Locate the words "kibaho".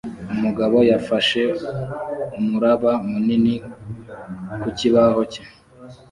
4.77-5.21